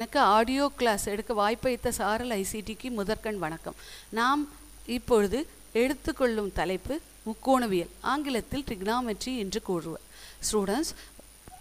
எனக்கு 0.00 0.20
audio 0.34 0.66
class 0.80 1.02
எடுக்க 1.12 1.32
வாய்ப்பளித்த 1.40 1.88
சாரல் 1.96 2.32
ஐசிடிக்கு 2.36 2.88
முதற்கண் 2.98 3.40
வணக்கம். 3.42 3.76
நாம் 4.18 4.42
இப்பொழுது 4.96 5.38
எடுத்துக்கொள்ளும் 5.82 6.50
தலைப்பு 6.60 6.94
முக்கோணவியல் 7.26 7.92
ஆங்கிலத்தில் 8.12 8.64
ட்ரிக்னாமெட்ரி 8.68 9.32
என்று 9.42 9.60
கூறுவர். 9.68 10.04
ஸ்டூடெண்ட்ஸ் 10.46 10.92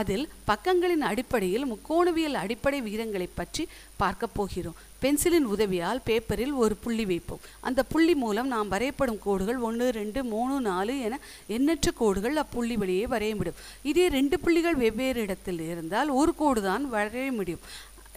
அதில் 0.00 0.24
பக்கங்களின் 0.50 1.04
அடிப்படையில் 1.10 1.66
முக்கோணவியல் 1.72 2.40
அடிப்படை 2.44 2.78
விகிதங்களை 2.86 3.28
பற்றி 3.34 3.64
பார்க்க 4.02 4.26
போகிறோம். 4.38 4.78
பென்சிலின் 5.02 5.50
உதவியால் 5.54 6.00
பேப்பரில் 6.08 6.52
ஒரு 6.62 6.74
புள்ளி 6.82 7.04
வைப்போம். 7.10 7.44
அந்த 7.68 7.80
புள்ளி 7.92 8.14
மூலம் 8.24 8.50
நாம் 8.54 8.72
வரையப்படும் 8.74 9.22
கோடுகள் 9.26 9.62
ஒன்று 9.68 9.86
ரெண்டு 10.00 10.20
மூணு 10.32 10.56
நாலு 10.70 10.94
என 11.06 11.20
எண்ணற்ற 11.56 11.90
கோடுகள் 12.02 12.42
அப்புள்ளி 12.42 12.76
வழியே 12.82 13.06
வரைய 13.14 13.34
முடியும். 13.38 13.62
இதே 13.92 14.04
ரெண்டு 14.18 14.38
புள்ளிகள் 14.44 14.82
வெவ்வேறு 14.84 15.22
இடத்தில் 15.28 15.62
இருந்தால் 15.72 16.10
ஒரு 16.20 16.34
கோடு 16.42 16.62
தான் 16.70 16.86
வரைய 16.98 17.30
முடியும். 17.38 17.64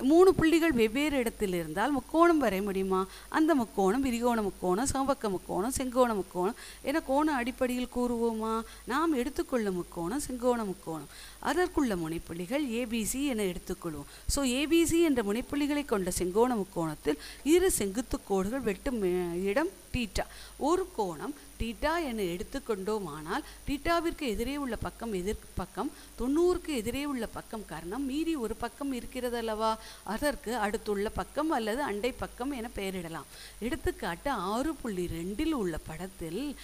மூணு 0.03 0.33
புள்ளிகள் 0.33 0.71
வெவ்வேறு 0.71 1.17
இடத்தில் 1.17 1.53
இருந்தால் 1.53 1.91
முக்கோணம் 1.91 2.41
வரைய 2.43 2.63
முடியுமா? 2.63 3.07
அந்த 3.29 3.55
முக்கோணம் 3.55 4.01
விரிகோண 4.01 4.41
முக்கோணம் 4.41 4.89
சம்பக்க 4.93 5.29
முக்கோணம் 5.29 5.75
செங்கோண 5.77 6.13
முக்கோணம் 6.15 6.57
என 6.81 7.01
கோண 7.01 7.33
அடிப்படையில் 7.33 7.93
கூறுவோமா? 7.95 8.61
நாம் 8.85 9.13
எடுத்துக்கொள்ளும் 9.13 9.75
முக்கோணம் 9.75 10.25
செங்கோண 10.27 10.65
முக்கோணம். 10.71 11.09
அதற்குள்ள 11.41 11.95
முனைப்புள்ளிகள் 12.03 12.65
ஏபிசி 12.79 13.25
என 13.25 13.43
எடுத்துக்கொள்வோம். 13.43 14.11
ஸோ 14.35 14.41
ஏபிசி 14.59 15.01
என்ற 15.01 15.23
முனைப்புள்ளிகளை 15.23 15.85
கொண்ட 15.85 16.11
செங்கோண 16.19 16.55
முக்கோணத்தில் 16.55 17.19
இரு 17.43 17.71
செங்குத்து 17.71 18.19
கோடுகள் 18.27 18.61
வெட்டும் 18.61 19.01
இடம் 19.51 19.73
டீட்டா 19.95 20.23
ஒரு 20.57 20.89
கோணம் 20.97 21.33
டீட்டா 21.59 21.91
என 22.07 22.21
எடுத்துக்கொண்டோமானால் 22.21 23.43
டீட்டாவிற்கு 23.67 24.25
எதிரே 24.33 24.57
உள்ள 24.57 24.75
பக்கம் 24.75 25.13
எதிர் 25.13 25.45
பக்கம் 25.55 25.91
தொண்ணூறுக்கு 26.19 26.71
எதிரே 26.81 27.05
உள்ள 27.05 27.25
பக்கம் 27.27 27.63
காரணம் 27.65 28.05
மீறி 28.05 28.35
ஒரு 28.35 28.55
பக்கம் 28.55 28.91
இருக்கிறதல்லவா? 28.93 29.75
அதற்கு 30.03 30.51
அடுத்துள்ள 30.65 31.09
பக்கம் 31.09 31.51
அல்லது 31.51 31.81
அண்டை 31.81 32.11
பக்கம் 32.11 32.51
என 32.51 32.69
பெயரிடலாம். 32.75 33.29
எடுத்துக்காட்டு 33.59 34.31
ஆறு 34.53 34.73
புள்ளி 34.81 35.05
ரெண்டில் 35.17 35.55
உள்ள 35.61 35.77
படத்தில் 35.89 36.55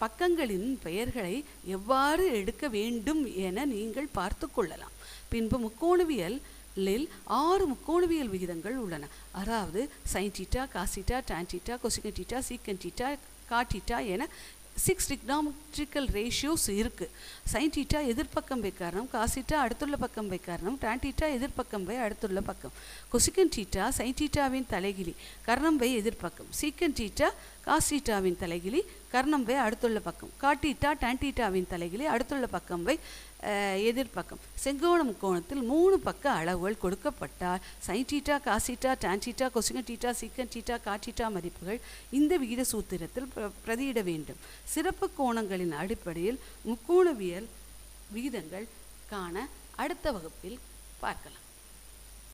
பக்கங்களின் 0.00 0.78
பெயர்களை 0.82 1.36
எவ்வாறு 1.76 2.24
எடுக்க 2.38 2.68
வேண்டும் 2.68 3.22
என 3.46 3.64
நீங்கள் 3.64 4.14
பார்த்து 4.18 4.46
கொள்ளலாம். 4.50 4.94
பின்பு 5.28 5.58
முக்கோணவியல் 5.58 6.38
லில் 6.86 7.08
ஆறு 7.24 7.64
முக்கோணவியல் 7.72 8.32
விகிதங்கள் 8.34 8.76
உள்ளன. 8.76 9.08
அதாவது 9.40 9.80
sine 10.12 10.34
theta 10.38 10.64
cos theta 10.74 11.18
tan 11.30 11.50
theta 11.52 11.76
cosecant 11.84 12.16
theta 12.18 12.38
secant 12.48 12.82
theta 12.84 13.08
cot theta 13.50 13.98
என 14.06 14.22
சிக்ஸ் 14.84 15.08
டிக்னாமெட்ரிக்கல் 15.12 16.08
ரேஷியோஸ் 16.16 16.66
இருக்குது 16.66 17.12
சைன்டீட்டா 17.52 18.00
எதிர்பக்கம் 18.12 18.60
எதிர்ப்பக்கம் 18.60 18.72
காரணம் 18.72 19.08
காசிட்டா 19.12 19.54
அடுத்துள்ள 19.54 19.96
பக்கம் 19.96 20.28
போய் 20.28 20.40
காரணம் 20.46 20.78
டான்டீட்டா 20.82 21.26
எதிர்பக்கம் 21.36 21.44
எதிர்ப்பக்கம் 21.56 21.84
வை 21.84 21.96
அடுத்துள்ள 21.96 22.40
பக்கம். 22.40 22.72
கொசிக்கன் 23.12 23.52
டீட்டா 23.56 23.84
சைன்டீட்டாவின் 23.98 24.68
தலைகிலி 24.70 25.14
கர்ணம் 25.46 25.76
வை 25.76 25.90
எதிர்ப்பக்கம். 26.00 26.50
சீக்கன் 26.60 26.96
டீட்டா 26.98 27.28
காசீட்டாவின் 27.66 28.38
தலைகிலி 28.40 28.80
கர்ணம் 29.12 29.44
வை 29.44 29.54
அடுத்துள்ள 29.54 30.00
பக்கம். 30.00 30.30
காட்டீட்டா 30.40 30.90
டான்டீட்டாவின் 31.00 31.66
தலைகிலி 31.70 32.04
அடுத்துள்ள 32.04 32.46
பக்கம் 32.46 32.82
வை 32.82 32.98
எதிர்பக்கம் 33.90 34.42
செங்கோணம் 34.64 34.80
கோணத்தில் 34.80 35.06
முக்கோணத்தில் 35.06 35.62
மூணு 35.62 35.98
பக்க 35.98 36.30
அளவுகள் 36.30 36.76
கொடுக்கப்பட்டால் 36.82 37.60
sine theta 37.86 38.36
cos theta 38.46 38.94
tan theta 39.04 39.46
cosecant 39.54 39.86
theta 39.86 40.10
secant 40.10 40.48
theta 40.54 40.78
cot theta 40.84 41.30
மதிப்புகள் 41.30 41.80
இந்த 42.10 42.38
விகித 42.38 42.64
சூத்திரத்தில் 42.72 43.28
பிர- 43.36 43.50
பிரதியிட 43.66 44.02
வேண்டும். 44.02 44.36
சிறப்பு 44.64 45.10
கோணங்களின் 45.18 45.72
அடிப்படையில் 45.72 46.40
முக்கோணவியல் 46.66 47.48
விகிதங்கள் 48.12 48.68
காண 49.10 49.48
அடுத்த 49.76 50.12
வகுப்பில் 50.12 50.58
பார்க்கலாம். 51.00 51.44